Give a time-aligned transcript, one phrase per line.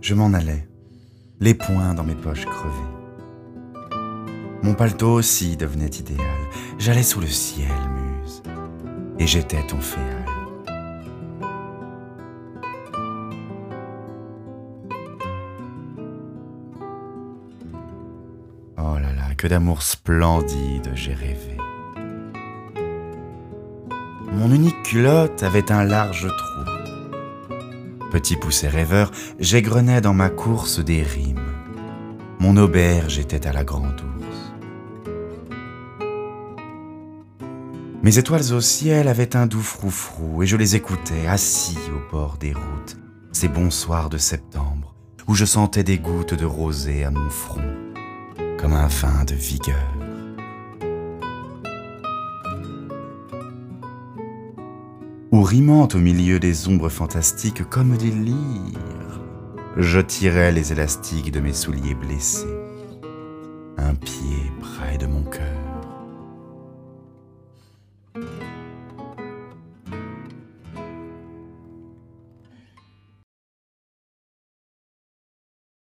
[0.00, 0.66] Je m'en allais,
[1.40, 3.00] les poings dans mes poches crevées.
[4.62, 6.26] Mon paletot aussi devenait idéal.
[6.78, 8.42] J'allais sous le ciel, muse,
[9.18, 10.24] et j'étais ton féal.
[18.78, 21.58] Oh là là, que d'amour splendide j'ai rêvé.
[24.32, 26.79] Mon unique culotte avait un large trou.
[28.10, 31.40] Petit poussé rêveur, j'égrenais dans ma course des rimes.
[32.40, 34.52] Mon auberge était à la grande ours.
[38.02, 42.38] Mes étoiles au ciel avaient un doux froufrou et je les écoutais assis au bord
[42.38, 42.96] des routes,
[43.32, 44.94] ces bons soirs de septembre
[45.28, 47.60] où je sentais des gouttes de rosée à mon front
[48.58, 50.09] comme un vin de vigueur.
[55.32, 59.20] ou rimant au milieu des ombres fantastiques comme des lyres,
[59.76, 62.58] je tirais les élastiques de mes souliers blessés,
[63.76, 65.69] un pied près de mon cœur.